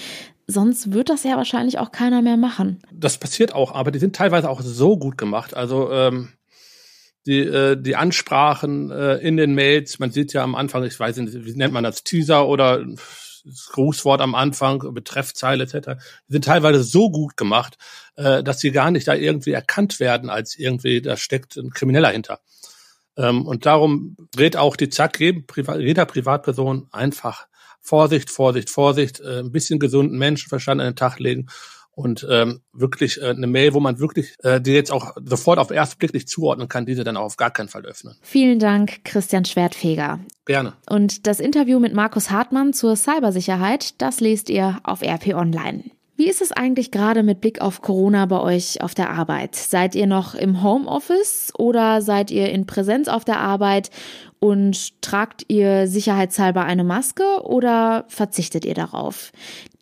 Sonst 0.47 0.93
wird 0.93 1.09
das 1.11 1.23
ja 1.23 1.37
wahrscheinlich 1.37 1.79
auch 1.79 1.93
keiner 1.93 2.23
mehr 2.23 2.37
machen. 2.37 2.83
Das 2.93 3.19
passiert 3.19 3.55
auch, 3.55 3.73
aber 3.75 3.93
die 3.93 4.01
sind 4.01 4.17
teilweise 4.17 4.51
auch 4.51 4.63
so 4.63 4.99
gut 4.99 5.17
gemacht. 5.17 5.55
Also 5.55 5.93
ähm, 5.93 6.31
die, 7.27 7.41
äh, 7.41 7.81
die 7.81 7.97
Ansprachen 7.97 8.91
äh, 8.91 9.17
in 9.19 9.37
den 9.37 9.55
Mails, 9.55 9.99
man 9.99 10.11
sieht 10.11 10.33
ja 10.33 10.43
am 10.43 10.55
Anfang, 10.55 10.83
ich 10.85 10.99
weiß 10.99 11.19
nicht, 11.19 11.45
wie 11.45 11.53
nennt 11.55 11.73
man 11.73 11.85
das, 11.85 12.03
Teaser 12.03 12.49
oder 12.49 12.85
das 13.45 13.69
Grußwort 13.73 14.21
am 14.21 14.35
Anfang, 14.35 14.95
Betreffzeile 14.95 15.65
etc., 15.65 16.03
sind 16.29 16.45
teilweise 16.45 16.83
so 16.83 17.11
gut 17.11 17.37
gemacht, 17.37 17.77
äh, 18.17 18.43
dass 18.43 18.61
sie 18.61 18.71
gar 18.71 18.91
nicht 18.91 19.09
da 19.09 19.15
irgendwie 19.15 19.53
erkannt 19.53 20.01
werden, 20.01 20.31
als 20.31 20.59
irgendwie, 20.59 21.03
da 21.03 21.17
steckt 21.17 21.57
ein 21.57 21.71
Krimineller 21.71 22.11
hinter. 22.11 22.41
Ähm, 23.17 23.47
und 23.47 23.67
darum 23.67 24.17
dreht 24.35 24.57
auch 24.57 24.77
die 24.77 24.89
Zack 24.89 25.21
jeder 25.21 26.07
Privatperson 26.07 26.89
einfach 26.91 27.47
Vorsicht, 27.81 28.31
Vorsicht, 28.31 28.71
Vorsicht, 28.71 29.21
äh, 29.21 29.41
ein 29.41 29.53
bisschen 29.53 29.79
gesunden 29.79 30.19
Menschenverstand 30.19 30.81
an 30.81 30.89
den 30.89 30.97
Tag 30.97 31.19
legen 31.19 31.49
und 32.01 32.27
ähm, 32.29 32.61
wirklich 32.73 33.21
äh, 33.21 33.27
eine 33.27 33.47
Mail, 33.47 33.75
wo 33.75 33.81
man 33.81 33.99
wirklich 33.99 34.35
äh, 34.43 34.61
die 34.61 34.73
jetzt 34.73 34.91
auch 34.91 35.15
sofort 35.25 35.59
auf 35.59 35.69
den 35.69 35.77
ersten 35.77 35.99
Blick 35.99 36.15
nicht 36.15 36.29
zuordnen 36.29 36.69
kann, 36.69 36.87
diese 36.87 37.05
dann 37.05 37.17
auch 37.17 37.25
auf 37.25 37.37
gar 37.37 37.51
keinen 37.51 37.69
Fall 37.69 37.85
öffnen. 37.85 38.17
Vielen 38.23 38.59
Dank, 38.59 39.05
Christian 39.05 39.45
Schwertfeger. 39.45 40.21
Gerne. 40.47 40.73
Und 40.89 41.27
das 41.27 41.41
Interview 41.41 41.79
mit 41.79 41.95
Markus 41.95 42.31
Hartmann 42.31 42.73
zur 42.73 42.97
Cybersicherheit, 42.97 44.01
das 44.01 44.21
lest 44.21 44.51
ihr 44.51 44.81
auf 44.83 45.03
RP 45.03 45.35
Online. 45.35 45.85
Wie 46.17 46.29
ist 46.29 46.43
es 46.43 46.53
eigentlich 46.53 46.91
gerade 46.91 47.23
mit 47.23 47.41
Blick 47.41 47.63
auf 47.63 47.81
Corona 47.81 48.27
bei 48.27 48.41
euch 48.41 48.83
auf 48.83 48.95
der 48.95 49.09
Arbeit? 49.09 49.57
Seid 49.57 49.95
ihr 49.95 50.07
noch 50.07 50.35
im 50.35 50.63
Homeoffice 50.63 51.51
oder 51.57 52.03
seid 52.03 52.31
ihr 52.31 52.51
in 52.51 52.67
Präsenz 52.67 53.09
auf 53.09 53.25
der 53.25 53.41
Arbeit 53.41 53.91
und 54.41 55.01
tragt 55.03 55.45
ihr 55.49 55.87
sicherheitshalber 55.87 56.65
eine 56.65 56.83
Maske 56.83 57.43
oder 57.45 58.05
verzichtet 58.09 58.65
ihr 58.65 58.75
darauf? 58.75 59.33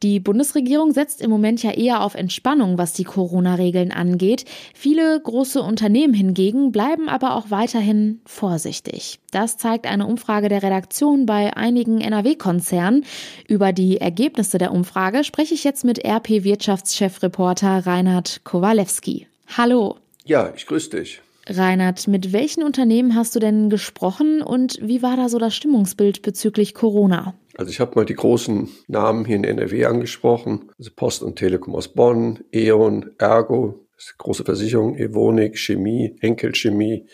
Die 0.02 0.20
Bundesregierung 0.20 0.92
setzt 0.92 1.22
im 1.22 1.30
Moment 1.30 1.62
ja 1.62 1.72
eher 1.72 2.02
auf 2.02 2.14
Entspannung, 2.14 2.78
was 2.78 2.92
die 2.92 3.04
Corona-Regeln 3.04 3.92
angeht. 3.92 4.44
Viele 4.74 5.20
große 5.20 5.60
Unternehmen 5.60 6.14
hingegen 6.14 6.70
bleiben 6.70 7.08
aber 7.08 7.34
auch 7.34 7.50
weiterhin 7.50 8.20
vorsichtig. 8.26 9.18
Das 9.30 9.56
zeigt 9.56 9.86
eine 9.86 10.06
Umfrage 10.06 10.48
der 10.48 10.62
Redaktion 10.62 11.26
bei 11.26 11.56
einigen 11.56 12.00
NRW-Konzernen. 12.00 13.04
Über 13.48 13.72
die 13.72 14.00
Ergebnisse 14.00 14.58
der 14.58 14.72
Umfrage 14.72 15.24
spreche 15.24 15.54
ich 15.54 15.64
jetzt 15.64 15.84
mit 15.84 16.04
RP-Wirtschaftschefreporter 16.04 17.86
Reinhard 17.86 18.42
Kowalewski. 18.44 19.26
Hallo. 19.56 19.96
Ja, 20.24 20.52
ich 20.54 20.66
grüße 20.66 20.90
dich. 20.90 21.22
Reinhard, 21.48 22.08
mit 22.08 22.32
welchen 22.32 22.62
Unternehmen 22.62 23.14
hast 23.14 23.34
du 23.34 23.38
denn 23.38 23.70
gesprochen 23.70 24.42
und 24.42 24.78
wie 24.82 25.02
war 25.02 25.16
da 25.16 25.28
so 25.28 25.38
das 25.38 25.54
Stimmungsbild 25.54 26.22
bezüglich 26.22 26.74
Corona? 26.74 27.34
Also 27.56 27.70
ich 27.70 27.80
habe 27.80 27.92
mal 27.96 28.04
die 28.04 28.14
großen 28.14 28.68
Namen 28.86 29.24
hier 29.24 29.36
in 29.36 29.44
NRW 29.44 29.86
angesprochen, 29.86 30.70
also 30.78 30.90
Post 30.94 31.22
und 31.22 31.36
Telekom 31.36 31.74
aus 31.74 31.88
Bonn, 31.88 32.40
E.ON, 32.52 33.10
Ergo, 33.18 33.86
große 34.18 34.44
Versicherung, 34.44 34.96
Evonik, 34.96 35.58
Chemie, 35.58 36.16
Henkel 36.20 36.54
Chemie, 36.54 37.06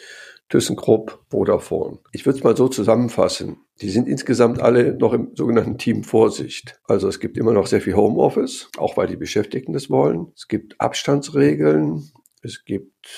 ThyssenKrupp, 0.48 1.24
Vodafone. 1.30 1.98
Ich 2.12 2.26
würde 2.26 2.38
es 2.38 2.44
mal 2.44 2.56
so 2.56 2.68
zusammenfassen. 2.68 3.56
Die 3.80 3.90
sind 3.90 4.08
insgesamt 4.08 4.60
alle 4.60 4.94
noch 4.94 5.12
im 5.12 5.30
sogenannten 5.34 5.78
Team 5.78 6.04
Vorsicht. 6.04 6.78
Also 6.84 7.08
es 7.08 7.18
gibt 7.18 7.38
immer 7.38 7.52
noch 7.52 7.66
sehr 7.66 7.80
viel 7.80 7.96
Homeoffice, 7.96 8.68
auch 8.76 8.96
weil 8.96 9.06
die 9.06 9.16
Beschäftigten 9.16 9.72
das 9.72 9.90
wollen. 9.90 10.28
Es 10.36 10.46
gibt 10.46 10.80
Abstandsregeln. 10.80 12.10
Es 12.42 12.64
gibt 12.64 13.08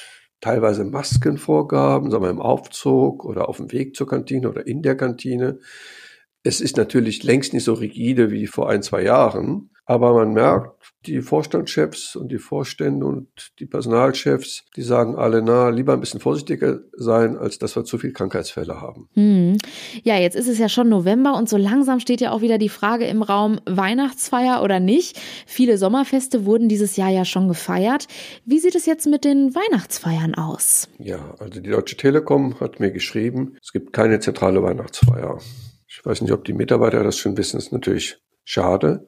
teilweise 0.40 0.84
Maskenvorgaben, 0.84 2.10
sagen 2.10 2.24
wir 2.24 2.30
im 2.30 2.40
Aufzug 2.40 3.24
oder 3.24 3.48
auf 3.48 3.56
dem 3.56 3.72
Weg 3.72 3.96
zur 3.96 4.06
Kantine 4.06 4.48
oder 4.48 4.66
in 4.66 4.82
der 4.82 4.96
Kantine. 4.96 5.58
Es 6.42 6.60
ist 6.60 6.76
natürlich 6.76 7.22
längst 7.24 7.54
nicht 7.54 7.64
so 7.64 7.74
rigide 7.74 8.30
wie 8.30 8.46
vor 8.46 8.68
ein, 8.68 8.82
zwei 8.82 9.02
Jahren, 9.02 9.70
aber 9.86 10.12
man 10.14 10.32
merkt, 10.32 10.92
die 11.06 11.22
Vorstandschefs 11.22 12.16
und 12.16 12.32
die 12.32 12.38
Vorstände 12.38 13.06
und 13.06 13.28
die 13.60 13.66
Personalchefs, 13.66 14.64
die 14.74 14.82
sagen 14.82 15.14
alle, 15.14 15.42
na, 15.42 15.68
lieber 15.68 15.92
ein 15.92 16.00
bisschen 16.00 16.18
vorsichtiger 16.18 16.80
sein, 16.96 17.36
als 17.36 17.58
dass 17.58 17.76
wir 17.76 17.84
zu 17.84 17.96
viel 17.96 18.12
Krankheitsfälle 18.12 18.80
haben. 18.80 19.08
Hm. 19.14 19.56
Ja, 20.02 20.18
jetzt 20.18 20.34
ist 20.34 20.48
es 20.48 20.58
ja 20.58 20.68
schon 20.68 20.88
November 20.88 21.36
und 21.36 21.48
so 21.48 21.56
langsam 21.56 22.00
steht 22.00 22.20
ja 22.20 22.32
auch 22.32 22.40
wieder 22.40 22.58
die 22.58 22.68
Frage 22.68 23.06
im 23.06 23.22
Raum, 23.22 23.60
Weihnachtsfeier 23.64 24.62
oder 24.64 24.80
nicht. 24.80 25.20
Viele 25.46 25.78
Sommerfeste 25.78 26.44
wurden 26.44 26.68
dieses 26.68 26.96
Jahr 26.96 27.10
ja 27.10 27.24
schon 27.24 27.46
gefeiert. 27.46 28.08
Wie 28.44 28.58
sieht 28.58 28.74
es 28.74 28.86
jetzt 28.86 29.06
mit 29.06 29.24
den 29.24 29.54
Weihnachtsfeiern 29.54 30.34
aus? 30.34 30.88
Ja, 30.98 31.34
also 31.38 31.60
die 31.60 31.70
Deutsche 31.70 31.96
Telekom 31.96 32.58
hat 32.58 32.80
mir 32.80 32.90
geschrieben, 32.90 33.56
es 33.62 33.70
gibt 33.70 33.92
keine 33.92 34.18
zentrale 34.18 34.64
Weihnachtsfeier. 34.64 35.38
Ich 35.86 36.04
weiß 36.04 36.22
nicht, 36.22 36.32
ob 36.32 36.44
die 36.44 36.54
Mitarbeiter 36.54 37.04
das 37.04 37.16
schon 37.16 37.36
wissen, 37.36 37.56
das 37.56 37.66
ist 37.66 37.72
natürlich 37.72 38.18
schade. 38.44 39.06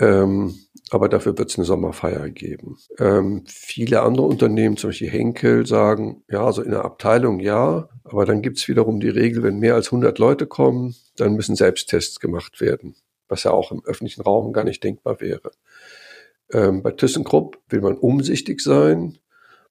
Ähm, 0.00 0.54
aber 0.90 1.08
dafür 1.08 1.36
wird 1.36 1.50
es 1.50 1.58
eine 1.58 1.66
Sommerfeier 1.66 2.30
geben. 2.30 2.78
Ähm, 2.98 3.44
viele 3.46 4.00
andere 4.00 4.26
Unternehmen, 4.26 4.76
zum 4.76 4.88
Beispiel 4.90 5.10
Henkel, 5.10 5.66
sagen, 5.66 6.24
ja, 6.28 6.44
also 6.44 6.62
in 6.62 6.70
der 6.70 6.84
Abteilung 6.84 7.38
ja, 7.38 7.88
aber 8.02 8.24
dann 8.24 8.40
gibt 8.40 8.58
es 8.58 8.66
wiederum 8.66 8.98
die 8.98 9.10
Regel, 9.10 9.42
wenn 9.42 9.58
mehr 9.58 9.74
als 9.74 9.88
100 9.88 10.18
Leute 10.18 10.46
kommen, 10.46 10.96
dann 11.16 11.34
müssen 11.34 11.54
Selbsttests 11.54 12.18
gemacht 12.18 12.60
werden, 12.60 12.96
was 13.28 13.44
ja 13.44 13.50
auch 13.50 13.70
im 13.72 13.84
öffentlichen 13.84 14.22
Raum 14.22 14.52
gar 14.54 14.64
nicht 14.64 14.82
denkbar 14.82 15.20
wäre. 15.20 15.52
Ähm, 16.52 16.82
bei 16.82 16.92
ThyssenKrupp 16.92 17.58
will 17.68 17.82
man 17.82 17.96
umsichtig 17.96 18.60
sein. 18.60 19.18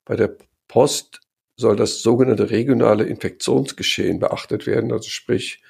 Bei 0.06 0.16
der 0.16 0.38
Post 0.68 1.22
soll 1.58 1.76
das 1.76 2.02
sogenannte 2.02 2.52
regionale 2.52 3.04
Infektionsgeschehen 3.04 4.20
beachtet 4.20 4.68
werden. 4.68 4.92
Also 4.94 5.10
sprich, 5.10 5.62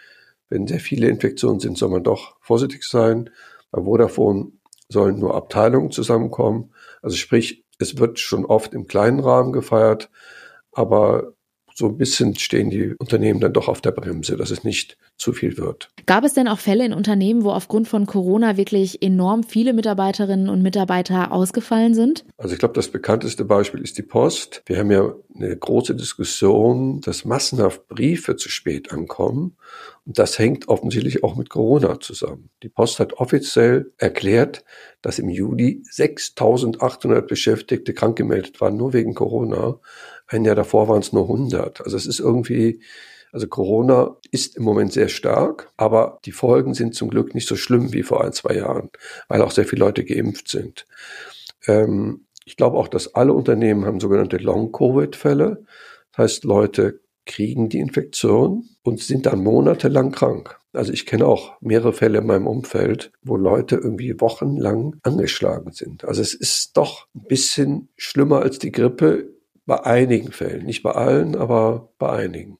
wenn 0.49 0.67
sehr 0.67 0.79
viele 0.79 1.07
Infektionen 1.07 1.59
sind, 1.59 1.77
soll 1.77 1.89
man 1.89 2.03
doch 2.03 2.35
vorsichtig 2.41 2.83
sein. 2.83 3.29
Bei 3.71 3.83
Vodafone 3.83 4.51
sollen 4.89 5.19
nur 5.19 5.35
Abteilungen 5.35 5.91
zusammenkommen. 5.91 6.73
Also 7.01 7.15
sprich, 7.15 7.65
es 7.77 7.97
wird 7.97 8.19
schon 8.19 8.45
oft 8.45 8.73
im 8.73 8.87
kleinen 8.87 9.19
Rahmen 9.19 9.53
gefeiert, 9.53 10.09
aber 10.71 11.33
so 11.79 11.87
ein 11.87 11.97
bisschen 11.97 12.35
stehen 12.35 12.69
die 12.69 12.93
Unternehmen 12.99 13.39
dann 13.39 13.53
doch 13.53 13.67
auf 13.67 13.81
der 13.81 13.91
Bremse, 13.91 14.35
dass 14.37 14.51
es 14.51 14.63
nicht 14.63 14.97
zu 15.17 15.33
viel 15.33 15.57
wird. 15.57 15.89
Gab 16.05 16.23
es 16.23 16.33
denn 16.33 16.47
auch 16.47 16.59
Fälle 16.59 16.85
in 16.85 16.93
Unternehmen, 16.93 17.43
wo 17.43 17.51
aufgrund 17.51 17.87
von 17.87 18.05
Corona 18.05 18.57
wirklich 18.57 19.01
enorm 19.01 19.43
viele 19.43 19.73
Mitarbeiterinnen 19.73 20.49
und 20.49 20.61
Mitarbeiter 20.61 21.31
ausgefallen 21.31 21.95
sind? 21.95 22.25
Also 22.37 22.53
ich 22.53 22.59
glaube, 22.59 22.75
das 22.75 22.89
bekannteste 22.89 23.45
Beispiel 23.45 23.81
ist 23.81 23.97
die 23.97 24.03
Post. 24.03 24.61
Wir 24.65 24.77
haben 24.77 24.91
ja 24.91 25.13
eine 25.35 25.55
große 25.55 25.95
Diskussion, 25.95 27.01
dass 27.01 27.25
massenhaft 27.25 27.87
Briefe 27.87 28.35
zu 28.35 28.49
spät 28.49 28.91
ankommen. 28.91 29.55
Und 30.05 30.19
das 30.19 30.37
hängt 30.39 30.67
offensichtlich 30.67 31.23
auch 31.23 31.35
mit 31.35 31.49
Corona 31.49 31.99
zusammen. 31.99 32.49
Die 32.63 32.69
Post 32.69 32.99
hat 32.99 33.13
offiziell 33.13 33.93
erklärt, 33.97 34.63
dass 35.01 35.19
im 35.19 35.29
Juli 35.29 35.83
6800 35.89 37.27
Beschäftigte 37.27 37.93
krank 37.93 38.17
gemeldet 38.17 38.59
waren, 38.59 38.75
nur 38.75 38.93
wegen 38.93 39.13
Corona. 39.13 39.79
Ein 40.29 40.45
Jahr 40.45 40.55
davor 40.55 40.87
waren 40.87 41.01
es 41.01 41.11
nur 41.11 41.23
100. 41.23 41.81
Also 41.81 41.97
es 41.97 42.05
ist 42.05 42.19
irgendwie, 42.19 42.81
also 43.31 43.47
Corona 43.47 44.15
ist 44.31 44.57
im 44.57 44.63
Moment 44.63 44.93
sehr 44.93 45.09
stark, 45.09 45.71
aber 45.75 46.19
die 46.25 46.31
Folgen 46.31 46.75
sind 46.75 46.93
zum 46.93 47.09
Glück 47.09 47.33
nicht 47.33 47.47
so 47.47 47.55
schlimm 47.55 47.93
wie 47.93 48.03
vor 48.03 48.23
ein, 48.23 48.31
zwei 48.31 48.55
Jahren, 48.55 48.91
weil 49.27 49.41
auch 49.41 49.51
sehr 49.51 49.65
viele 49.65 49.85
Leute 49.85 50.05
geimpft 50.05 50.47
sind. 50.47 50.85
Ähm, 51.67 52.25
ich 52.45 52.57
glaube 52.57 52.77
auch, 52.77 52.87
dass 52.87 53.15
alle 53.15 53.33
Unternehmen 53.33 53.85
haben 53.85 53.99
sogenannte 53.99 54.37
Long-Covid-Fälle. 54.37 55.65
Das 56.11 56.17
heißt, 56.17 56.43
Leute 56.43 57.01
kriegen 57.25 57.69
die 57.69 57.79
Infektion 57.79 58.69
und 58.83 58.99
sind 58.99 59.25
dann 59.25 59.43
monatelang 59.43 60.11
krank. 60.11 60.57
Also 60.73 60.93
ich 60.93 61.07
kenne 61.07 61.25
auch 61.25 61.59
mehrere 61.61 61.93
Fälle 61.93 62.19
in 62.19 62.27
meinem 62.27 62.47
Umfeld, 62.47 63.11
wo 63.23 63.35
Leute 63.35 63.75
irgendwie 63.75 64.19
wochenlang 64.21 64.95
angeschlagen 65.01 65.71
sind. 65.71 66.05
Also 66.05 66.21
es 66.21 66.35
ist 66.35 66.77
doch 66.77 67.07
ein 67.15 67.25
bisschen 67.27 67.89
schlimmer 67.97 68.41
als 68.41 68.59
die 68.59 68.71
Grippe 68.71 69.38
bei 69.69 69.85
einigen 69.85 70.31
Fällen, 70.31 70.65
nicht 70.65 70.81
bei 70.81 70.91
allen, 70.91 71.35
aber 71.35 71.93
bei 71.99 72.09
einigen. 72.09 72.57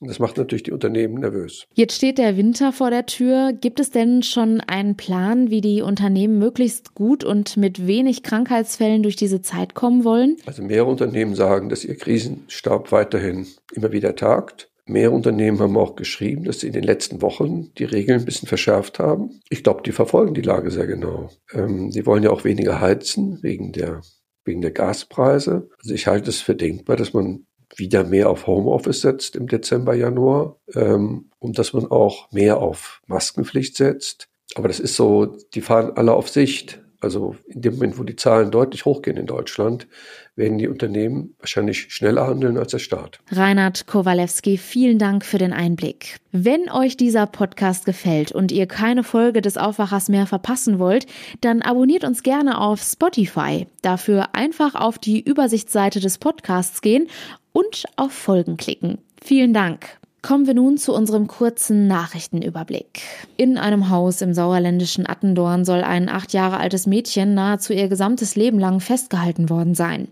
Und 0.00 0.08
das 0.08 0.20
macht 0.20 0.36
natürlich 0.36 0.62
die 0.62 0.72
Unternehmen 0.72 1.20
nervös. 1.20 1.66
Jetzt 1.74 1.96
steht 1.96 2.18
der 2.18 2.36
Winter 2.36 2.72
vor 2.72 2.90
der 2.90 3.04
Tür. 3.06 3.52
Gibt 3.52 3.80
es 3.80 3.90
denn 3.90 4.22
schon 4.22 4.60
einen 4.60 4.96
Plan, 4.96 5.50
wie 5.50 5.60
die 5.60 5.82
Unternehmen 5.82 6.38
möglichst 6.38 6.94
gut 6.94 7.24
und 7.24 7.56
mit 7.56 7.86
wenig 7.86 8.22
Krankheitsfällen 8.22 9.02
durch 9.02 9.16
diese 9.16 9.42
Zeit 9.42 9.74
kommen 9.74 10.04
wollen? 10.04 10.36
Also 10.46 10.62
mehrere 10.62 10.88
Unternehmen 10.88 11.34
sagen, 11.34 11.68
dass 11.68 11.84
ihr 11.84 11.96
Krisenstab 11.96 12.92
weiterhin 12.92 13.46
immer 13.74 13.90
wieder 13.90 14.14
tagt. 14.14 14.70
Mehrere 14.86 15.14
Unternehmen 15.14 15.58
haben 15.58 15.76
auch 15.76 15.96
geschrieben, 15.96 16.44
dass 16.44 16.60
sie 16.60 16.68
in 16.68 16.72
den 16.72 16.84
letzten 16.84 17.22
Wochen 17.22 17.72
die 17.78 17.84
Regeln 17.84 18.20
ein 18.20 18.24
bisschen 18.24 18.48
verschärft 18.48 18.98
haben. 19.00 19.40
Ich 19.50 19.64
glaube, 19.64 19.82
die 19.84 19.92
verfolgen 19.92 20.34
die 20.34 20.42
Lage 20.42 20.70
sehr 20.70 20.86
genau. 20.86 21.30
Ähm, 21.52 21.90
sie 21.90 22.06
wollen 22.06 22.22
ja 22.22 22.30
auch 22.30 22.44
weniger 22.44 22.80
heizen 22.80 23.40
wegen 23.42 23.72
der 23.72 24.00
wegen 24.44 24.60
der 24.60 24.70
Gaspreise. 24.70 25.68
Also 25.80 25.94
ich 25.94 26.06
halte 26.06 26.30
es 26.30 26.40
für 26.40 26.54
denkbar, 26.54 26.96
dass 26.96 27.12
man 27.12 27.46
wieder 27.76 28.04
mehr 28.04 28.28
auf 28.28 28.46
Homeoffice 28.46 29.00
setzt 29.00 29.36
im 29.36 29.46
Dezember, 29.46 29.94
Januar 29.94 30.56
ähm, 30.74 31.30
und 31.38 31.58
dass 31.58 31.72
man 31.72 31.90
auch 31.90 32.30
mehr 32.30 32.58
auf 32.58 33.02
Maskenpflicht 33.06 33.76
setzt. 33.76 34.28
Aber 34.54 34.68
das 34.68 34.80
ist 34.80 34.96
so, 34.96 35.26
die 35.54 35.62
fahren 35.62 35.92
alle 35.96 36.12
auf 36.12 36.28
Sicht. 36.28 36.82
Also 37.02 37.34
in 37.46 37.62
dem 37.62 37.74
Moment, 37.74 37.98
wo 37.98 38.04
die 38.04 38.14
Zahlen 38.14 38.52
deutlich 38.52 38.84
hochgehen 38.84 39.16
in 39.16 39.26
Deutschland, 39.26 39.88
werden 40.36 40.56
die 40.56 40.68
Unternehmen 40.68 41.34
wahrscheinlich 41.40 41.92
schneller 41.92 42.28
handeln 42.28 42.56
als 42.56 42.70
der 42.70 42.78
Staat. 42.78 43.18
Reinhard 43.30 43.88
Kowalewski, 43.88 44.56
vielen 44.56 44.98
Dank 44.98 45.24
für 45.24 45.38
den 45.38 45.52
Einblick. 45.52 46.18
Wenn 46.30 46.70
euch 46.70 46.96
dieser 46.96 47.26
Podcast 47.26 47.86
gefällt 47.86 48.30
und 48.30 48.52
ihr 48.52 48.66
keine 48.66 49.02
Folge 49.02 49.42
des 49.42 49.56
Aufwachers 49.56 50.08
mehr 50.08 50.26
verpassen 50.26 50.78
wollt, 50.78 51.06
dann 51.40 51.60
abonniert 51.60 52.04
uns 52.04 52.22
gerne 52.22 52.60
auf 52.60 52.80
Spotify. 52.80 53.66
Dafür 53.82 54.34
einfach 54.34 54.76
auf 54.76 54.98
die 54.98 55.20
Übersichtsseite 55.20 55.98
des 55.98 56.18
Podcasts 56.18 56.82
gehen 56.82 57.08
und 57.52 57.84
auf 57.96 58.12
Folgen 58.12 58.56
klicken. 58.56 58.98
Vielen 59.20 59.52
Dank. 59.52 59.98
Kommen 60.22 60.46
wir 60.46 60.54
nun 60.54 60.78
zu 60.78 60.94
unserem 60.94 61.26
kurzen 61.26 61.88
Nachrichtenüberblick. 61.88 63.00
In 63.36 63.58
einem 63.58 63.90
Haus 63.90 64.22
im 64.22 64.34
sauerländischen 64.34 65.04
Attendorn 65.04 65.64
soll 65.64 65.82
ein 65.82 66.08
acht 66.08 66.32
Jahre 66.32 66.58
altes 66.58 66.86
Mädchen 66.86 67.34
nahezu 67.34 67.72
ihr 67.72 67.88
gesamtes 67.88 68.36
Leben 68.36 68.60
lang 68.60 68.78
festgehalten 68.78 69.50
worden 69.50 69.74
sein. 69.74 70.06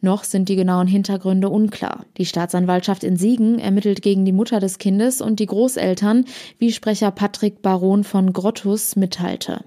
Noch 0.00 0.24
sind 0.24 0.48
die 0.48 0.56
genauen 0.56 0.88
Hintergründe 0.88 1.48
unklar. 1.48 2.04
Die 2.16 2.26
Staatsanwaltschaft 2.26 3.04
in 3.04 3.16
Siegen 3.16 3.60
ermittelt 3.60 4.02
gegen 4.02 4.24
die 4.24 4.32
Mutter 4.32 4.58
des 4.58 4.78
Kindes 4.78 5.20
und 5.20 5.38
die 5.38 5.46
Großeltern, 5.46 6.24
wie 6.58 6.72
Sprecher 6.72 7.12
Patrick 7.12 7.62
Baron 7.62 8.02
von 8.02 8.32
Grottus 8.32 8.96
mitteilte. 8.96 9.60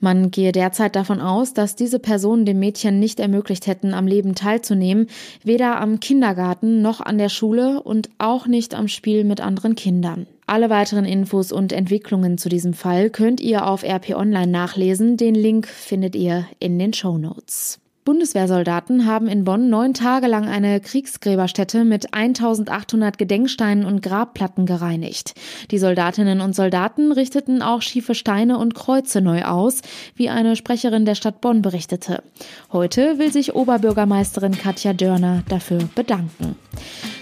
Man 0.00 0.30
gehe 0.30 0.52
derzeit 0.52 0.96
davon 0.96 1.20
aus, 1.20 1.54
dass 1.54 1.76
diese 1.76 1.98
Personen 1.98 2.44
dem 2.44 2.58
Mädchen 2.58 2.98
nicht 2.98 3.20
ermöglicht 3.20 3.66
hätten, 3.66 3.94
am 3.94 4.06
Leben 4.06 4.34
teilzunehmen, 4.34 5.08
weder 5.44 5.80
am 5.80 6.00
Kindergarten 6.00 6.82
noch 6.82 7.00
an 7.00 7.18
der 7.18 7.28
Schule 7.28 7.82
und 7.82 8.08
auch 8.18 8.46
nicht 8.46 8.74
am 8.74 8.88
Spiel 8.88 9.24
mit 9.24 9.40
anderen 9.40 9.74
Kindern. 9.74 10.26
Alle 10.46 10.68
weiteren 10.68 11.04
Infos 11.04 11.52
und 11.52 11.72
Entwicklungen 11.72 12.36
zu 12.36 12.48
diesem 12.48 12.74
Fall 12.74 13.10
könnt 13.10 13.40
ihr 13.40 13.66
auf 13.66 13.84
RP 13.84 14.16
Online 14.16 14.50
nachlesen. 14.50 15.16
Den 15.16 15.34
Link 15.34 15.68
findet 15.68 16.16
ihr 16.16 16.46
in 16.58 16.78
den 16.78 16.92
Show 16.92 17.18
Notes. 17.18 17.78
Bundeswehrsoldaten 18.10 19.06
haben 19.06 19.28
in 19.28 19.44
Bonn 19.44 19.70
neun 19.70 19.94
Tage 19.94 20.26
lang 20.26 20.48
eine 20.48 20.80
Kriegsgräberstätte 20.80 21.84
mit 21.84 22.12
1800 22.12 23.18
Gedenksteinen 23.18 23.84
und 23.84 24.02
Grabplatten 24.02 24.66
gereinigt. 24.66 25.34
Die 25.70 25.78
Soldatinnen 25.78 26.40
und 26.40 26.56
Soldaten 26.56 27.12
richteten 27.12 27.62
auch 27.62 27.82
schiefe 27.82 28.16
Steine 28.16 28.58
und 28.58 28.74
Kreuze 28.74 29.20
neu 29.20 29.44
aus, 29.44 29.82
wie 30.16 30.28
eine 30.28 30.56
Sprecherin 30.56 31.04
der 31.04 31.14
Stadt 31.14 31.40
Bonn 31.40 31.62
berichtete. 31.62 32.24
Heute 32.72 33.20
will 33.20 33.30
sich 33.32 33.54
Oberbürgermeisterin 33.54 34.58
Katja 34.58 34.92
Dörner 34.92 35.44
dafür 35.48 35.78
bedanken. 35.94 36.56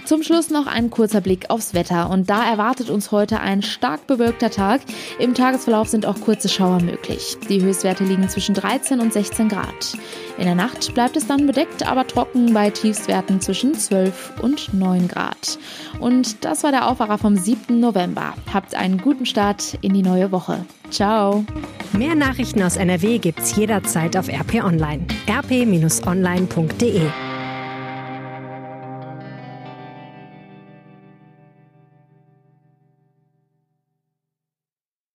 Zum 0.09 0.23
Schluss 0.23 0.49
noch 0.49 0.65
ein 0.65 0.89
kurzer 0.89 1.21
Blick 1.21 1.51
aufs 1.51 1.75
Wetter 1.75 2.09
und 2.09 2.31
da 2.31 2.43
erwartet 2.43 2.89
uns 2.89 3.11
heute 3.11 3.41
ein 3.41 3.61
stark 3.61 4.07
bewölkter 4.07 4.49
Tag. 4.49 4.81
Im 5.19 5.35
Tagesverlauf 5.35 5.87
sind 5.87 6.07
auch 6.07 6.19
kurze 6.19 6.49
Schauer 6.49 6.81
möglich. 6.81 7.37
Die 7.47 7.61
Höchstwerte 7.61 8.05
liegen 8.05 8.27
zwischen 8.27 8.55
13 8.55 9.01
und 9.01 9.13
16 9.13 9.49
Grad. 9.49 9.95
In 10.39 10.45
der 10.45 10.55
Nacht 10.55 10.95
bleibt 10.95 11.15
es 11.15 11.27
dann 11.27 11.45
bedeckt, 11.45 11.87
aber 11.87 12.07
trocken 12.07 12.51
bei 12.55 12.71
Tiefstwerten 12.71 13.39
zwischen 13.39 13.75
12 13.75 14.33
und 14.41 14.73
9 14.73 15.07
Grad. 15.07 15.59
Und 15.99 16.43
das 16.43 16.63
war 16.63 16.71
der 16.71 16.89
Aufwacher 16.89 17.19
vom 17.19 17.35
7. 17.35 17.79
November. 17.79 18.33
Habt 18.51 18.73
einen 18.73 18.97
guten 18.97 19.27
Start 19.27 19.77
in 19.81 19.93
die 19.93 20.01
neue 20.01 20.31
Woche. 20.31 20.65
Ciao. 20.89 21.45
Mehr 21.93 22.15
Nachrichten 22.15 22.63
aus 22.63 22.77
NRW 22.77 23.19
gibt's 23.19 23.55
jederzeit 23.55 24.17
auf 24.17 24.27
RP 24.27 24.63
Online. 24.63 25.05
rp-online.de 25.29 27.11